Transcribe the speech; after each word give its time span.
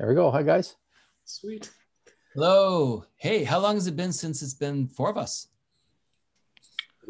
There 0.00 0.08
we 0.08 0.14
go. 0.14 0.30
Hi, 0.30 0.42
guys. 0.42 0.76
Sweet. 1.26 1.70
Hello. 2.32 3.04
Hey, 3.16 3.44
how 3.44 3.58
long 3.58 3.74
has 3.74 3.86
it 3.86 3.96
been 3.96 4.14
since 4.14 4.40
it's 4.40 4.54
been 4.54 4.88
four 4.88 5.10
of 5.10 5.18
us? 5.18 5.48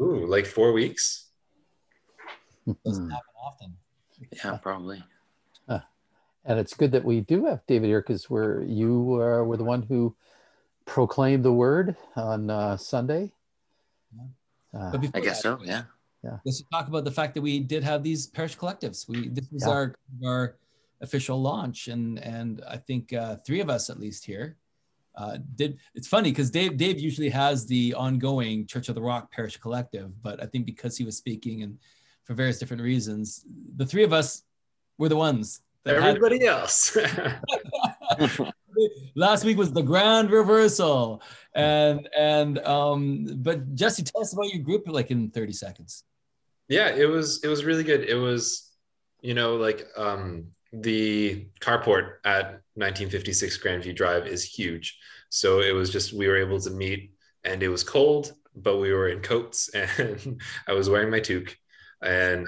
Ooh, 0.01 0.25
like 0.25 0.45
four 0.45 0.73
weeks. 0.73 1.29
Doesn't 2.85 3.09
happen 3.09 3.33
often. 3.41 3.77
Yeah, 4.33 4.57
probably. 4.57 5.01
And 5.69 6.59
it's 6.59 6.73
good 6.73 6.91
that 6.91 7.05
we 7.05 7.21
do 7.21 7.45
have 7.45 7.65
David 7.65 7.87
here 7.87 8.01
because 8.01 8.29
we're 8.29 8.63
you 8.63 9.21
uh, 9.21 9.43
were 9.45 9.55
the 9.55 9.63
one 9.63 9.83
who 9.83 10.13
proclaimed 10.83 11.45
the 11.45 11.53
word 11.53 11.95
on 12.17 12.49
uh, 12.49 12.75
Sunday. 12.75 13.31
Uh, 14.73 14.91
But 14.91 15.11
I 15.13 15.21
guess 15.21 15.43
that, 15.43 15.59
so. 15.59 15.63
Yeah. 15.63 15.83
Yeah. 16.25 16.39
Let's 16.43 16.61
talk 16.73 16.89
about 16.89 17.05
the 17.05 17.11
fact 17.11 17.35
that 17.35 17.41
we 17.41 17.59
did 17.61 17.83
have 17.83 18.03
these 18.03 18.27
parish 18.27 18.57
collectives. 18.57 19.07
We 19.07 19.29
this 19.29 19.47
was 19.49 19.63
Yeah. 19.65 19.71
our 19.71 19.95
our 20.25 20.55
official 21.01 21.41
launch, 21.41 21.87
and 21.87 22.19
and 22.19 22.61
I 22.67 22.77
think 22.77 23.13
uh, 23.13 23.37
three 23.45 23.59
of 23.59 23.69
us 23.69 23.89
at 23.89 23.99
least 23.99 24.25
here 24.25 24.57
uh, 25.15 25.37
did. 25.55 25.77
It's 25.95 26.07
funny 26.07 26.31
because 26.31 26.49
Dave 26.51 26.77
Dave 26.77 26.99
usually 26.99 27.29
has 27.29 27.65
the 27.65 27.93
ongoing 27.93 28.65
Church 28.65 28.89
of 28.89 28.95
the 28.95 29.01
Rock 29.01 29.31
Parish 29.31 29.57
Collective, 29.57 30.11
but 30.21 30.41
I 30.41 30.45
think 30.45 30.65
because 30.65 30.97
he 30.97 31.03
was 31.03 31.17
speaking 31.17 31.63
and 31.63 31.77
for 32.23 32.33
various 32.33 32.59
different 32.59 32.83
reasons, 32.83 33.45
the 33.77 33.85
three 33.85 34.03
of 34.03 34.13
us 34.13 34.43
were 34.97 35.09
the 35.09 35.17
ones. 35.17 35.61
that 35.83 35.95
had- 35.95 36.15
Everybody 36.15 36.45
else. 36.45 36.97
last 39.15 39.43
week 39.43 39.57
was 39.57 39.71
the 39.73 39.81
grand 39.81 40.31
reversal 40.31 41.21
and 41.55 42.07
and 42.17 42.57
um 42.59 43.27
but 43.37 43.75
jesse 43.75 44.01
tell 44.01 44.21
us 44.21 44.33
about 44.33 44.47
your 44.53 44.63
group 44.63 44.87
like 44.87 45.11
in 45.11 45.29
30 45.29 45.53
seconds 45.53 46.05
yeah, 46.71 46.87
it 46.95 47.05
was 47.05 47.43
it 47.43 47.49
was 47.49 47.65
really 47.65 47.83
good. 47.83 48.07
It 48.07 48.15
was, 48.15 48.71
you 49.21 49.33
know, 49.33 49.57
like 49.57 49.89
um 49.97 50.47
the 50.73 51.47
carport 51.59 52.15
at 52.23 52.61
1956 52.75 53.57
Grandview 53.57 53.95
Drive 53.95 54.27
is 54.27 54.43
huge. 54.43 54.97
So 55.29 55.61
it 55.61 55.73
was 55.73 55.89
just 55.89 56.13
we 56.13 56.27
were 56.27 56.37
able 56.37 56.59
to 56.61 56.69
meet 56.69 57.13
and 57.43 57.61
it 57.63 57.69
was 57.69 57.83
cold, 57.83 58.33
but 58.55 58.77
we 58.77 58.93
were 58.93 59.09
in 59.09 59.21
coats 59.21 59.69
and 59.73 60.41
I 60.67 60.73
was 60.73 60.89
wearing 60.89 61.11
my 61.11 61.19
toque 61.19 61.55
and 62.01 62.47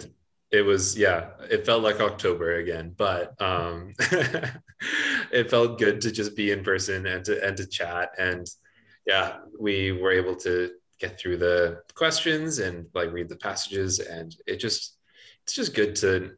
it 0.51 0.61
was 0.61 0.97
yeah, 0.97 1.31
it 1.49 1.65
felt 1.65 1.83
like 1.83 1.99
October 1.99 2.55
again, 2.55 2.93
but 2.95 3.39
um 3.41 3.93
it 5.31 5.49
felt 5.49 5.79
good 5.79 6.01
to 6.01 6.11
just 6.11 6.35
be 6.35 6.51
in 6.51 6.63
person 6.63 7.05
and 7.07 7.25
to 7.25 7.45
and 7.45 7.57
to 7.57 7.65
chat 7.65 8.11
and 8.17 8.47
yeah, 9.05 9.39
we 9.59 9.91
were 9.91 10.11
able 10.11 10.35
to 10.37 10.71
get 10.99 11.19
through 11.19 11.37
the 11.37 11.81
questions 11.95 12.59
and 12.59 12.85
like 12.93 13.11
read 13.11 13.27
the 13.27 13.35
passages 13.35 13.99
and 13.99 14.35
it 14.47 14.57
just 14.57 14.97
it's 15.43 15.53
just 15.53 15.73
good 15.73 15.95
to 15.95 16.31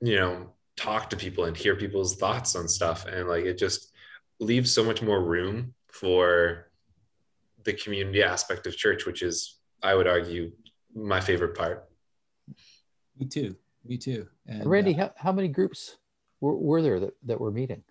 you 0.00 0.16
know 0.16 0.54
talk 0.78 1.10
to 1.10 1.16
people 1.16 1.44
and 1.44 1.56
hear 1.56 1.74
people's 1.74 2.16
thoughts 2.16 2.54
on 2.54 2.68
stuff 2.68 3.04
and 3.06 3.28
like 3.28 3.44
it 3.44 3.58
just 3.58 3.92
leaves 4.38 4.72
so 4.72 4.84
much 4.84 5.02
more 5.02 5.20
room 5.22 5.74
for 5.90 6.70
the 7.64 7.72
community 7.72 8.22
aspect 8.22 8.66
of 8.66 8.76
church 8.76 9.04
which 9.04 9.20
is 9.22 9.58
i 9.82 9.92
would 9.94 10.06
argue 10.06 10.52
my 10.94 11.20
favorite 11.20 11.56
part 11.56 11.88
me 13.18 13.26
too 13.26 13.56
me 13.84 13.98
too 13.98 14.28
and 14.46 14.64
Randy, 14.64 14.94
uh, 14.94 14.98
how, 14.98 15.10
how 15.16 15.32
many 15.32 15.48
groups 15.48 15.96
were, 16.40 16.56
were 16.56 16.80
there 16.80 17.00
that, 17.00 17.14
that 17.26 17.40
were 17.40 17.50
meeting? 17.50 17.82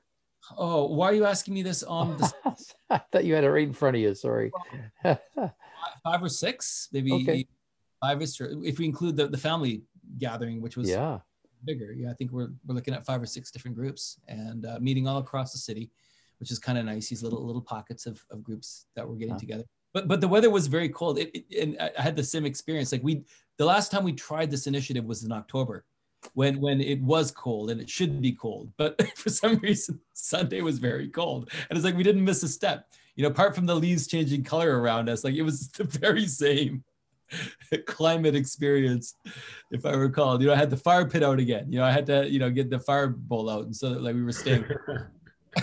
oh 0.58 0.86
why 0.86 1.08
are 1.10 1.14
you 1.14 1.26
asking 1.26 1.54
me 1.54 1.62
this 1.64 1.84
on 1.84 2.18
the 2.18 2.34
I 2.90 3.02
thought 3.12 3.26
you 3.26 3.34
had 3.36 3.44
it 3.44 3.52
right 3.52 3.68
in 3.68 3.74
front 3.74 3.98
of 3.98 4.02
you. 4.02 4.16
Sorry. 4.16 4.50
five 5.04 6.22
or 6.22 6.30
six 6.30 6.88
maybe 6.94 7.12
Okay. 7.12 7.46
five 8.02 8.22
or 8.22 8.26
six 8.26 8.54
if 8.64 8.80
we 8.80 8.86
include 8.86 9.18
the, 9.18 9.28
the 9.28 9.38
family 9.38 9.84
gathering 10.18 10.62
which 10.62 10.78
was 10.78 10.90
yeah. 10.90 11.20
Bigger. 11.66 11.92
Yeah 11.94 12.10
i 12.12 12.14
think 12.14 12.32
we're, 12.32 12.50
we're 12.66 12.76
looking 12.76 12.94
at 12.94 13.06
five 13.06 13.22
or 13.22 13.26
six 13.26 13.52
different 13.52 13.76
groups 13.76 14.20
and 14.28 14.66
uh, 14.66 14.78
meeting 14.80 15.08
all 15.08 15.18
across 15.20 15.52
the 15.52 15.58
city 15.58 15.92
which 16.40 16.52
is 16.52 16.60
kind 16.60 16.78
of 16.78 16.86
nice 16.86 17.10
these 17.10 17.24
little 17.24 17.44
little 17.46 17.62
pockets 17.62 18.06
of, 18.06 18.24
of 18.30 18.44
groups 18.44 18.86
that 18.96 19.08
we're 19.08 19.16
getting 19.16 19.40
together. 19.40 19.64
But 19.94 20.08
but 20.08 20.22
the 20.22 20.28
weather 20.28 20.52
was 20.52 20.68
very 20.68 20.90
cold. 20.90 21.18
It, 21.18 21.32
it- 21.34 21.62
and 21.64 21.78
I- 21.82 21.92
i 21.98 22.02
had 22.02 22.16
the 22.16 22.24
same 22.24 22.46
experience. 22.46 22.92
Like 22.92 23.04
we 23.04 23.24
the 23.58 23.66
last 23.66 23.92
time 23.92 24.04
we 24.04 24.14
tried 24.14 24.52
this 24.52 24.68
initiative 24.68 25.06
was 25.06 25.24
in 25.24 25.32
october 25.32 25.84
when 26.34 26.60
when 26.62 26.80
it 26.82 27.02
was 27.02 27.32
cold 27.32 27.72
and 27.72 27.80
it 27.82 27.90
should 27.90 28.22
be 28.22 28.32
cold 28.34 28.72
but 28.78 28.92
for 29.18 29.30
some 29.30 29.56
reason 29.58 30.00
sunday 30.14 30.62
was 30.62 30.78
very 30.80 31.08
cold. 31.10 31.50
And 31.70 31.78
it's 31.78 31.86
like 31.86 31.96
we 31.98 32.04
didn't 32.04 32.24
miss 32.24 32.44
a 32.44 32.48
step. 32.48 32.88
You 33.16 33.24
know 33.24 33.30
apart 33.30 33.56
from 33.56 33.66
the 33.66 33.76
leaves 33.76 34.06
changing 34.06 34.44
color 34.44 34.80
around 34.80 35.10
us 35.10 35.24
like 35.24 35.34
it 35.34 35.42
was 35.42 35.70
the 35.78 35.86
very 35.86 36.28
same 36.28 36.84
climate 37.88 38.36
experience 38.36 39.16
if 39.72 39.86
i 39.86 39.92
recall 39.92 40.40
you 40.42 40.48
know 40.48 40.54
i 40.54 40.58
had 40.58 40.70
the 40.70 40.78
fire 40.78 41.06
pit 41.06 41.24
out 41.24 41.40
again 41.40 41.66
you 41.72 41.78
know 41.78 41.86
i 41.86 41.92
had 41.92 42.06
to 42.06 42.30
you 42.30 42.40
know 42.40 42.50
get 42.50 42.70
the 42.70 42.80
fire 42.80 43.08
bowl 43.08 43.50
out 43.50 43.66
and 43.66 43.76
so 43.76 43.90
that 43.90 44.02
like 44.02 44.16
we 44.16 44.24
were 44.24 44.32
staying 44.32 44.64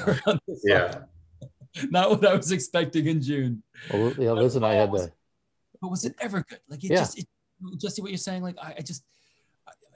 around 0.07 0.41
the 0.47 0.61
yeah 0.65 0.99
not 1.91 2.11
what 2.11 2.27
i 2.27 2.35
was 2.35 2.53
expecting 2.53 3.07
in 3.07 3.21
june 3.21 3.63
Well, 3.91 4.15
yeah, 4.19 4.33
Liz 4.33 4.57
and 4.57 4.65
I 4.65 4.75
had 4.75 4.93
the, 4.93 5.11
but 5.85 5.91
was 5.91 6.05
it 6.05 6.15
ever 6.19 6.45
good? 6.49 6.61
Like 6.69 6.83
it 6.83 6.93
Yeah. 6.93 7.01
just, 7.01 7.19
it, 7.19 7.27
just 7.79 8.01
what 8.01 8.11
you're 8.11 8.19
saying. 8.19 8.43
Like 8.43 8.57
I, 8.61 8.75
I 8.79 8.81
just, 8.81 9.05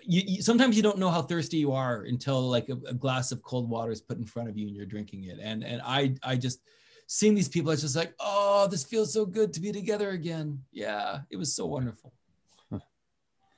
you, 0.02 0.22
you, 0.26 0.42
sometimes 0.42 0.76
you 0.76 0.82
don't 0.82 0.98
know 0.98 1.10
how 1.10 1.22
thirsty 1.22 1.56
you 1.56 1.72
are 1.72 2.02
until 2.02 2.42
like 2.42 2.68
a, 2.68 2.74
a 2.86 2.94
glass 2.94 3.32
of 3.32 3.42
cold 3.42 3.68
water 3.70 3.90
is 3.90 4.00
put 4.00 4.18
in 4.18 4.24
front 4.24 4.48
of 4.48 4.58
you 4.58 4.66
and 4.66 4.76
you're 4.76 4.86
drinking 4.86 5.24
it. 5.24 5.38
And 5.40 5.64
and 5.64 5.80
I, 5.84 6.14
I 6.22 6.36
just 6.36 6.60
seeing 7.08 7.34
these 7.34 7.48
people, 7.48 7.70
I 7.70 7.72
was 7.72 7.80
just 7.80 7.96
like, 7.96 8.14
oh, 8.20 8.68
this 8.70 8.84
feels 8.84 9.12
so 9.12 9.24
good 9.24 9.52
to 9.54 9.60
be 9.60 9.72
together 9.72 10.10
again. 10.10 10.62
Yeah, 10.70 11.20
it 11.30 11.36
was 11.36 11.56
so 11.56 11.66
wonderful. 11.66 12.12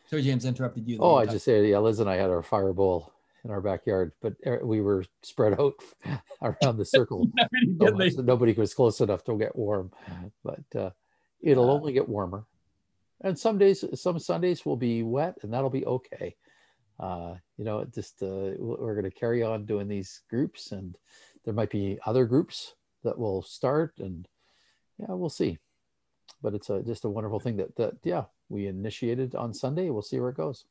Sorry, 0.06 0.22
James, 0.22 0.44
I 0.44 0.48
interrupted 0.48 0.88
you. 0.88 0.98
oh, 1.00 1.16
I 1.16 1.26
just 1.26 1.44
said, 1.44 1.64
yeah, 1.66 1.78
Liz 1.78 2.00
and 2.00 2.10
I 2.10 2.16
had 2.16 2.30
our 2.30 2.42
fireball 2.42 3.12
in 3.44 3.50
our 3.50 3.60
backyard, 3.60 4.12
but 4.20 4.34
uh, 4.44 4.56
we 4.62 4.80
were 4.80 5.04
spread 5.22 5.60
out 5.60 5.74
around 6.42 6.78
the 6.78 6.84
circle. 6.84 7.30
So 7.80 7.92
much 7.92 8.14
nobody 8.16 8.52
was 8.52 8.74
close 8.74 9.00
enough 9.00 9.24
to 9.24 9.38
get 9.38 9.56
warm, 9.56 9.90
but 10.44 10.64
uh, 10.76 10.90
it'll 11.40 11.70
only 11.70 11.92
get 11.92 12.08
warmer. 12.08 12.44
And 13.22 13.38
some 13.38 13.56
days, 13.58 13.84
some 13.94 14.18
Sundays 14.18 14.64
will 14.66 14.76
be 14.76 15.02
wet, 15.02 15.38
and 15.42 15.52
that'll 15.52 15.70
be 15.70 15.86
okay. 15.86 16.36
Uh, 16.98 17.34
you 17.56 17.64
know, 17.64 17.84
just 17.84 18.22
uh, 18.22 18.52
we're 18.58 18.94
going 18.94 19.10
to 19.10 19.10
carry 19.10 19.42
on 19.42 19.64
doing 19.64 19.88
these 19.88 20.22
groups, 20.28 20.72
and 20.72 20.96
there 21.44 21.54
might 21.54 21.70
be 21.70 21.98
other 22.04 22.26
groups 22.26 22.74
that 23.04 23.18
will 23.18 23.42
start, 23.42 23.94
and 23.98 24.26
yeah, 24.98 25.06
we'll 25.10 25.28
see. 25.30 25.58
But 26.42 26.54
it's 26.54 26.70
a, 26.70 26.82
just 26.82 27.04
a 27.04 27.10
wonderful 27.10 27.40
thing 27.40 27.56
that 27.58 27.76
that 27.76 27.94
yeah 28.04 28.24
we 28.48 28.66
initiated 28.66 29.34
on 29.34 29.54
Sunday. 29.54 29.90
We'll 29.90 30.02
see 30.02 30.20
where 30.20 30.30
it 30.30 30.36
goes. 30.36 30.64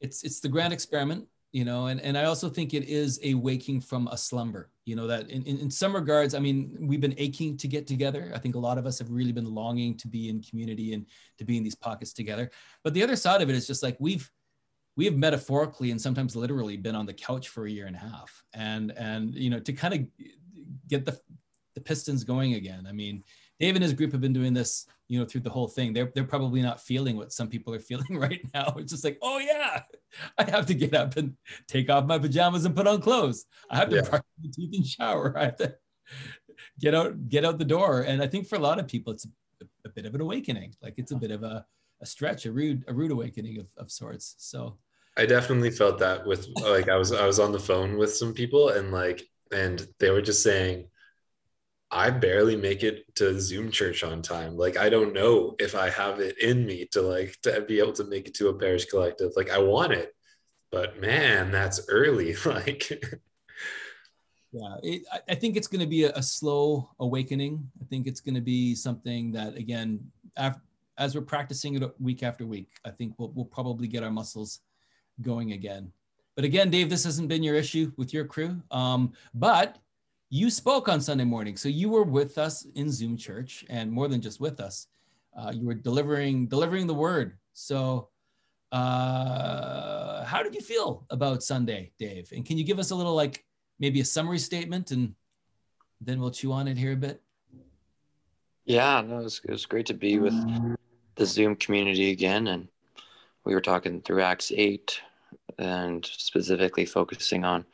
it's 0.00 0.24
it's 0.24 0.40
the 0.40 0.48
grand 0.48 0.72
experiment 0.72 1.26
you 1.52 1.64
know 1.64 1.86
and, 1.86 2.00
and 2.00 2.18
i 2.18 2.24
also 2.24 2.48
think 2.48 2.74
it 2.74 2.84
is 2.84 3.20
a 3.22 3.34
waking 3.34 3.80
from 3.80 4.08
a 4.08 4.16
slumber 4.16 4.70
you 4.84 4.96
know 4.96 5.06
that 5.06 5.30
in, 5.30 5.42
in, 5.44 5.58
in 5.58 5.70
some 5.70 5.94
regards 5.94 6.34
i 6.34 6.38
mean 6.38 6.76
we've 6.80 7.00
been 7.00 7.14
aching 7.18 7.56
to 7.56 7.68
get 7.68 7.86
together 7.86 8.32
i 8.34 8.38
think 8.38 8.54
a 8.54 8.58
lot 8.58 8.78
of 8.78 8.86
us 8.86 8.98
have 8.98 9.10
really 9.10 9.32
been 9.32 9.54
longing 9.54 9.96
to 9.96 10.08
be 10.08 10.28
in 10.28 10.42
community 10.42 10.94
and 10.94 11.06
to 11.38 11.44
be 11.44 11.56
in 11.56 11.62
these 11.62 11.74
pockets 11.74 12.12
together 12.12 12.50
but 12.82 12.94
the 12.94 13.02
other 13.02 13.16
side 13.16 13.42
of 13.42 13.48
it 13.50 13.54
is 13.54 13.66
just 13.66 13.82
like 13.82 13.96
we've 14.00 14.30
we 14.96 15.04
have 15.04 15.14
metaphorically 15.14 15.90
and 15.90 16.00
sometimes 16.00 16.34
literally 16.36 16.76
been 16.76 16.96
on 16.96 17.06
the 17.06 17.14
couch 17.14 17.48
for 17.48 17.66
a 17.66 17.70
year 17.70 17.86
and 17.86 17.96
a 17.96 17.98
half 18.00 18.42
and 18.54 18.92
and 18.96 19.34
you 19.34 19.50
know 19.50 19.60
to 19.60 19.72
kind 19.72 19.94
of 19.94 20.00
get 20.88 21.04
the 21.04 21.18
the 21.74 21.80
pistons 21.80 22.24
going 22.24 22.54
again. 22.54 22.86
I 22.88 22.92
mean 22.92 23.22
dave 23.60 23.76
and 23.76 23.82
his 23.84 23.92
group 23.92 24.10
have 24.10 24.20
been 24.20 24.32
doing 24.32 24.52
this 24.52 24.86
you 25.08 25.20
know 25.20 25.24
through 25.26 25.40
the 25.42 25.50
whole 25.50 25.68
thing. 25.68 25.92
They're, 25.92 26.10
they're 26.14 26.24
probably 26.24 26.62
not 26.62 26.80
feeling 26.80 27.16
what 27.16 27.32
some 27.32 27.48
people 27.48 27.72
are 27.74 27.78
feeling 27.78 28.18
right 28.26 28.40
now. 28.54 28.74
It's 28.78 28.90
just 28.92 29.04
like 29.04 29.18
oh 29.22 29.38
yeah 29.38 29.82
i 30.38 30.42
have 30.50 30.66
to 30.66 30.74
get 30.74 30.94
up 30.94 31.16
and 31.16 31.34
take 31.68 31.88
off 31.90 32.04
my 32.06 32.18
pajamas 32.18 32.64
and 32.64 32.74
put 32.76 32.86
on 32.86 33.00
clothes. 33.00 33.46
I 33.70 33.76
have 33.76 33.90
to 33.90 33.96
Yeah. 33.96 34.02
brush 34.02 34.22
my 34.42 34.50
teeth 34.52 34.74
and 34.74 34.86
shower. 34.86 35.36
I 35.38 35.44
have 35.44 35.56
to 35.56 35.76
get 36.80 36.94
out 36.94 37.28
get 37.28 37.44
out 37.44 37.58
the 37.58 37.64
door. 37.64 38.02
And 38.02 38.22
i 38.22 38.26
think 38.26 38.46
for 38.46 38.56
a 38.56 38.60
lot 38.68 38.78
of 38.78 38.86
people 38.88 39.12
it's 39.12 39.26
a, 39.26 39.64
a 39.84 39.88
bit 39.90 40.06
of 40.06 40.14
an 40.14 40.20
awakening. 40.20 40.74
Like 40.82 40.94
it's 40.96 41.12
a 41.12 41.16
bit 41.16 41.30
of 41.30 41.42
a, 41.42 41.64
a 42.00 42.06
stretch 42.06 42.46
a 42.46 42.52
rude 42.52 42.84
a 42.88 42.92
rude 42.94 43.12
awakening 43.12 43.58
of, 43.60 43.68
of 43.76 43.90
sorts. 43.90 44.34
So 44.38 44.78
I 45.16 45.26
definitely 45.26 45.70
felt 45.70 45.98
that 45.98 46.26
with 46.26 46.48
like 46.62 46.88
I 46.88 46.96
was 46.96 47.12
I 47.12 47.26
was 47.26 47.38
on 47.38 47.52
the 47.52 47.60
phone 47.60 47.96
with 47.98 48.14
some 48.14 48.32
people 48.32 48.70
and 48.70 48.90
like 48.90 49.22
and 49.52 49.86
they 50.00 50.10
were 50.10 50.22
just 50.22 50.42
saying 50.42 50.86
I 51.92 52.10
barely 52.10 52.56
make 52.56 52.82
it 52.82 53.14
to 53.16 53.38
Zoom 53.38 53.70
church 53.70 54.02
on 54.02 54.22
time. 54.22 54.56
Like 54.56 54.76
I 54.78 54.88
don't 54.88 55.12
know 55.12 55.54
if 55.58 55.74
I 55.74 55.90
have 55.90 56.20
it 56.20 56.38
in 56.38 56.64
me 56.64 56.86
to 56.92 57.02
like 57.02 57.38
to 57.42 57.60
be 57.60 57.78
able 57.78 57.92
to 57.94 58.04
make 58.04 58.26
it 58.26 58.34
to 58.36 58.48
a 58.48 58.54
parish 58.54 58.86
collective. 58.86 59.32
Like 59.36 59.50
I 59.50 59.58
want 59.58 59.92
it, 59.92 60.14
but 60.70 61.00
man, 61.00 61.50
that's 61.50 61.86
early. 61.88 62.34
Like 62.46 62.90
yeah 64.52 64.76
it, 64.82 65.02
I, 65.28 65.34
think 65.34 65.56
it's 65.56 65.66
going 65.66 65.80
to 65.80 65.86
be 65.86 66.04
a, 66.04 66.12
a 66.12 66.22
slow 66.22 66.90
awakening 67.00 67.66
i 67.80 67.84
think 67.86 68.06
it's 68.06 68.20
going 68.20 68.34
to 68.34 68.40
be 68.40 68.74
something 68.74 69.32
that 69.32 69.56
again 69.56 70.00
as 70.98 71.14
we're 71.14 71.22
practicing 71.22 71.74
it 71.74 72.00
week 72.00 72.22
after 72.22 72.46
week 72.46 72.68
i 72.84 72.90
think 72.90 73.14
we'll, 73.18 73.32
we'll 73.34 73.46
probably 73.46 73.88
get 73.88 74.04
our 74.04 74.10
muscles 74.10 74.60
going 75.22 75.52
again 75.52 75.90
but 76.36 76.44
again 76.44 76.70
dave 76.70 76.90
this 76.90 77.04
hasn't 77.04 77.28
been 77.28 77.42
your 77.42 77.54
issue 77.54 77.90
with 77.96 78.12
your 78.12 78.24
crew 78.24 78.60
um, 78.70 79.12
but 79.34 79.78
you 80.34 80.48
spoke 80.48 80.88
on 80.88 80.98
sunday 80.98 81.24
morning. 81.24 81.58
So 81.58 81.68
you 81.68 81.90
were 81.90 82.04
with 82.04 82.38
us 82.38 82.66
in 82.74 82.90
zoom 82.90 83.18
church 83.18 83.66
and 83.68 83.92
more 83.92 84.08
than 84.08 84.22
just 84.22 84.40
with 84.40 84.60
us. 84.60 84.86
Uh, 85.36 85.52
you 85.54 85.66
were 85.66 85.74
delivering 85.74 86.48
delivering 86.48 86.86
the 86.86 86.94
word. 86.94 87.36
So 87.52 88.08
uh, 88.72 90.24
how 90.24 90.42
did 90.42 90.54
you 90.54 90.62
feel 90.62 91.04
about 91.10 91.42
sunday 91.42 91.92
dave? 91.98 92.32
And 92.34 92.46
can 92.46 92.56
you 92.56 92.64
give 92.64 92.78
us 92.78 92.92
a 92.92 92.94
little 92.94 93.14
like 93.14 93.44
maybe 93.82 94.00
a 94.00 94.04
summary 94.04 94.38
statement, 94.38 94.92
and 94.92 95.14
then 96.00 96.20
we'll 96.20 96.30
chew 96.30 96.52
on 96.52 96.68
it 96.68 96.78
here 96.78 96.92
a 96.92 96.96
bit. 96.96 97.20
Yeah, 98.64 99.02
no, 99.02 99.18
it 99.18 99.24
was, 99.24 99.40
it 99.44 99.50
was 99.50 99.66
great 99.66 99.86
to 99.86 99.94
be 99.94 100.18
with 100.18 100.34
the 101.16 101.26
Zoom 101.26 101.56
community 101.56 102.10
again, 102.12 102.46
and 102.46 102.68
we 103.44 103.54
were 103.54 103.60
talking 103.60 104.00
through 104.00 104.22
Acts 104.22 104.52
eight, 104.54 105.00
and 105.58 106.06
specifically 106.06 106.86
focusing 106.86 107.44
on 107.44 107.66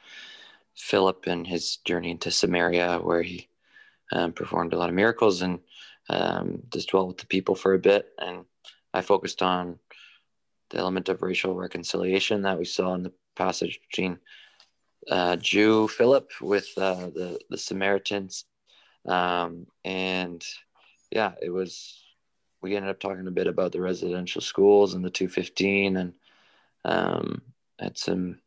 Philip 0.78 1.26
and 1.26 1.46
his 1.46 1.76
journey 1.84 2.10
into 2.10 2.30
Samaria, 2.30 2.98
where 2.98 3.22
he 3.22 3.48
um, 4.12 4.32
performed 4.32 4.72
a 4.72 4.78
lot 4.78 4.88
of 4.88 4.94
miracles 4.94 5.42
and 5.42 5.60
um, 6.08 6.62
just 6.72 6.90
dwelt 6.90 7.08
with 7.08 7.18
the 7.18 7.26
people 7.26 7.54
for 7.54 7.74
a 7.74 7.78
bit. 7.78 8.08
And 8.18 8.44
I 8.94 9.02
focused 9.02 9.42
on 9.42 9.78
the 10.70 10.78
element 10.78 11.08
of 11.08 11.22
racial 11.22 11.54
reconciliation 11.54 12.42
that 12.42 12.58
we 12.58 12.64
saw 12.64 12.94
in 12.94 13.02
the 13.02 13.12
passage 13.36 13.80
between 13.90 14.18
uh, 15.10 15.36
Jew 15.36 15.88
Philip 15.88 16.30
with 16.40 16.68
uh, 16.76 17.06
the 17.14 17.40
the 17.48 17.58
Samaritans, 17.58 18.44
um, 19.06 19.66
and 19.84 20.44
yeah, 21.10 21.32
it 21.40 21.50
was. 21.50 22.04
We 22.60 22.74
ended 22.74 22.90
up 22.90 22.98
talking 22.98 23.26
a 23.28 23.30
bit 23.30 23.46
about 23.46 23.70
the 23.70 23.80
residential 23.80 24.40
schools 24.40 24.94
and 24.94 25.04
the 25.04 25.10
215, 25.10 25.96
and 25.96 26.14
um, 26.84 27.42
had 27.78 27.96
some 27.96 28.40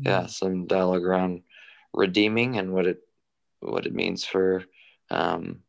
yeah 0.00 0.20
mm-hmm. 0.20 0.28
some 0.28 0.66
dialogue 0.66 1.04
around 1.04 1.42
redeeming 1.94 2.58
and 2.58 2.72
what 2.72 2.86
it 2.86 2.98
what 3.60 3.86
it 3.86 3.94
means 3.94 4.24
for 4.24 4.64
um, 5.10 5.60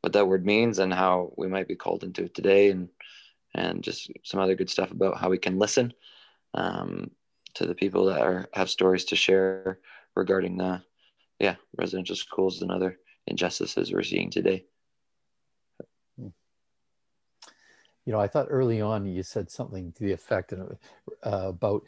what 0.00 0.12
that 0.14 0.26
word 0.26 0.44
means 0.44 0.78
and 0.78 0.92
how 0.92 1.32
we 1.36 1.46
might 1.46 1.68
be 1.68 1.76
called 1.76 2.02
into 2.02 2.24
it 2.24 2.34
today 2.34 2.70
and 2.70 2.88
and 3.54 3.82
just 3.82 4.10
some 4.24 4.40
other 4.40 4.54
good 4.54 4.70
stuff 4.70 4.90
about 4.90 5.18
how 5.18 5.28
we 5.28 5.38
can 5.38 5.58
listen 5.58 5.92
um, 6.54 7.10
to 7.54 7.66
the 7.66 7.74
people 7.74 8.06
that 8.06 8.20
are 8.20 8.48
have 8.52 8.70
stories 8.70 9.04
to 9.04 9.16
share 9.16 9.80
regarding 10.16 10.56
the 10.56 10.82
yeah 11.38 11.56
residential 11.76 12.16
schools 12.16 12.62
and 12.62 12.70
other 12.70 12.98
injustices 13.26 13.92
we're 13.92 14.02
seeing 14.02 14.30
today. 14.30 14.64
You 18.06 18.14
know 18.14 18.20
i 18.20 18.26
thought 18.26 18.46
early 18.50 18.80
on 18.80 19.06
you 19.06 19.22
said 19.22 19.50
something 19.50 19.92
to 19.92 20.04
the 20.04 20.12
effect 20.12 20.52
uh, 20.52 20.66
about 21.22 21.82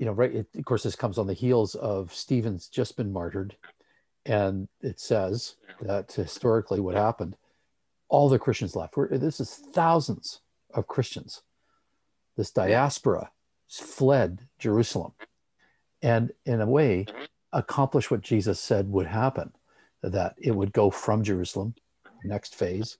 you 0.00 0.06
know, 0.06 0.12
right. 0.12 0.34
It, 0.34 0.46
of 0.56 0.64
course, 0.64 0.82
this 0.82 0.96
comes 0.96 1.18
on 1.18 1.26
the 1.26 1.34
heels 1.34 1.74
of 1.74 2.14
Stephen's 2.14 2.68
just 2.68 2.96
been 2.96 3.12
martyred, 3.12 3.54
and 4.24 4.66
it 4.80 4.98
says 4.98 5.56
that 5.82 6.10
historically, 6.10 6.80
what 6.80 6.94
happened, 6.94 7.36
all 8.08 8.30
the 8.30 8.38
Christians 8.38 8.74
left. 8.74 8.96
We're, 8.96 9.18
this 9.18 9.40
is 9.40 9.54
thousands 9.54 10.40
of 10.72 10.88
Christians. 10.88 11.42
This 12.34 12.50
diaspora 12.50 13.30
fled 13.68 14.48
Jerusalem, 14.58 15.12
and 16.00 16.32
in 16.46 16.62
a 16.62 16.66
way, 16.66 17.04
accomplished 17.52 18.10
what 18.10 18.22
Jesus 18.22 18.58
said 18.58 18.90
would 18.90 19.06
happen, 19.06 19.52
that 20.02 20.34
it 20.38 20.52
would 20.52 20.72
go 20.72 20.88
from 20.88 21.22
Jerusalem, 21.22 21.74
next 22.24 22.54
phase, 22.54 22.96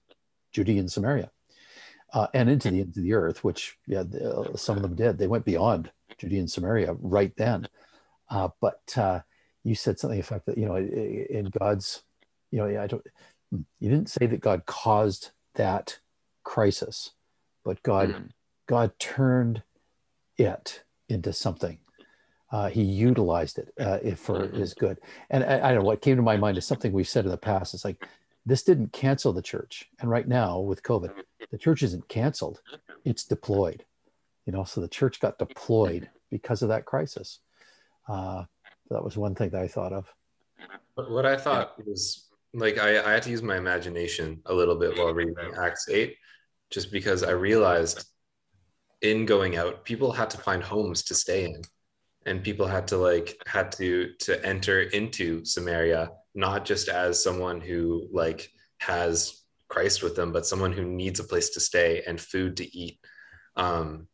Judea 0.51 0.81
and 0.81 0.91
Samaria, 0.91 1.31
uh, 2.13 2.27
and 2.35 2.47
into 2.47 2.69
the 2.69 2.81
into 2.81 2.99
the 2.99 3.13
earth, 3.13 3.43
which 3.43 3.79
yeah, 3.87 4.03
the, 4.03 4.51
some 4.55 4.75
of 4.75 4.83
them 4.83 4.93
did. 4.93 5.17
They 5.17 5.25
went 5.25 5.45
beyond 5.45 5.89
Judea 6.21 6.39
and 6.39 6.51
Samaria 6.51 6.93
right 6.99 7.35
then. 7.35 7.67
Uh, 8.29 8.49
but 8.61 8.81
uh, 8.95 9.19
you 9.63 9.75
said 9.75 9.99
something 9.99 10.19
the 10.19 10.23
fact 10.25 10.45
that, 10.45 10.57
you 10.57 10.65
know, 10.65 10.77
in 10.77 11.51
God's, 11.59 12.03
you 12.51 12.59
know, 12.59 12.81
I 12.81 12.87
don't, 12.87 13.05
you 13.51 13.89
didn't 13.89 14.09
say 14.09 14.27
that 14.27 14.39
God 14.39 14.65
caused 14.65 15.31
that 15.55 15.99
crisis, 16.43 17.11
but 17.65 17.81
God, 17.83 18.09
mm. 18.09 18.29
God 18.67 18.91
turned 18.99 19.63
it 20.37 20.83
into 21.09 21.33
something. 21.33 21.79
Uh, 22.51 22.69
he 22.69 22.83
utilized 22.83 23.57
it 23.57 23.73
uh, 23.79 23.97
for 24.15 24.41
mm-hmm. 24.41 24.57
his 24.57 24.73
good. 24.73 24.99
And 25.29 25.43
I, 25.43 25.69
I, 25.69 25.71
don't 25.71 25.79
know 25.79 25.87
what 25.87 26.01
came 26.01 26.17
to 26.17 26.21
my 26.21 26.37
mind 26.37 26.57
is 26.57 26.65
something 26.65 26.91
we've 26.91 27.07
said 27.07 27.25
in 27.25 27.31
the 27.31 27.37
past. 27.37 27.73
It's 27.73 27.85
like, 27.85 28.05
this 28.45 28.63
didn't 28.63 28.91
cancel 28.91 29.33
the 29.33 29.41
church. 29.41 29.89
And 29.99 30.09
right 30.09 30.27
now 30.27 30.59
with 30.59 30.83
COVID, 30.83 31.11
the 31.49 31.57
church 31.57 31.81
isn't 31.83 32.09
canceled, 32.09 32.61
it's 33.05 33.23
deployed 33.23 33.85
you 34.45 34.53
know 34.53 34.63
so 34.63 34.81
the 34.81 34.87
church 34.87 35.19
got 35.19 35.39
deployed 35.39 36.09
because 36.29 36.61
of 36.61 36.69
that 36.69 36.85
crisis. 36.85 37.39
Uh, 38.07 38.43
that 38.89 39.03
was 39.03 39.17
one 39.17 39.35
thing 39.35 39.49
that 39.49 39.61
i 39.61 39.67
thought 39.67 39.93
of. 39.93 40.13
But 40.95 41.11
what 41.11 41.25
i 41.25 41.37
thought 41.37 41.75
was 41.85 42.29
like 42.53 42.77
I, 42.77 42.99
I 42.99 43.11
had 43.13 43.23
to 43.23 43.29
use 43.29 43.41
my 43.41 43.57
imagination 43.57 44.41
a 44.45 44.53
little 44.53 44.75
bit 44.75 44.97
while 44.97 45.13
reading 45.13 45.35
acts 45.57 45.87
8 45.89 46.15
just 46.69 46.91
because 46.91 47.23
i 47.23 47.31
realized 47.31 48.05
in 49.01 49.25
going 49.25 49.55
out 49.55 49.85
people 49.85 50.11
had 50.11 50.29
to 50.31 50.37
find 50.37 50.61
homes 50.61 51.03
to 51.03 51.15
stay 51.15 51.45
in. 51.45 51.61
And 52.27 52.43
people 52.43 52.67
had 52.67 52.87
to 52.89 52.97
like 52.97 53.35
had 53.47 53.71
to 53.73 54.11
to 54.19 54.45
enter 54.45 54.81
into 54.81 55.43
samaria 55.43 56.11
not 56.35 56.65
just 56.65 56.87
as 56.87 57.23
someone 57.23 57.59
who 57.59 58.07
like 58.11 58.51
has 58.77 59.41
christ 59.69 60.03
with 60.03 60.15
them 60.15 60.31
but 60.31 60.45
someone 60.45 60.71
who 60.71 60.83
needs 60.83 61.19
a 61.19 61.23
place 61.23 61.49
to 61.51 61.59
stay 61.59 62.03
and 62.05 62.19
food 62.19 62.57
to 62.57 62.77
eat. 62.77 62.99
Um 63.55 64.07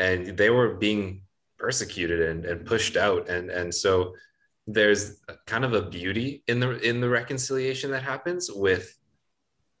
and 0.00 0.36
they 0.36 0.50
were 0.50 0.74
being 0.74 1.22
persecuted 1.58 2.20
and, 2.22 2.44
and 2.44 2.66
pushed 2.66 2.96
out 2.96 3.28
and 3.28 3.50
and 3.50 3.72
so 3.72 4.14
there's 4.66 5.20
kind 5.46 5.64
of 5.64 5.72
a 5.72 5.82
beauty 5.82 6.42
in 6.48 6.58
the 6.58 6.78
in 6.80 7.00
the 7.00 7.08
reconciliation 7.08 7.90
that 7.92 8.02
happens 8.02 8.50
with 8.50 8.96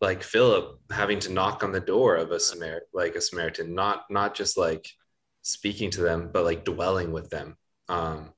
like 0.00 0.22
Philip 0.22 0.78
having 0.90 1.18
to 1.20 1.32
knock 1.32 1.62
on 1.62 1.72
the 1.72 1.80
door 1.80 2.16
of 2.16 2.30
a 2.30 2.40
Samaritan, 2.40 2.88
like 2.94 3.16
a 3.16 3.20
Samaritan, 3.20 3.74
not 3.74 4.04
not 4.10 4.34
just 4.34 4.56
like 4.56 4.88
speaking 5.42 5.90
to 5.90 6.00
them, 6.00 6.30
but 6.32 6.44
like 6.44 6.64
dwelling 6.64 7.12
with 7.12 7.28
them. 7.30 7.56
Um, 7.88 8.32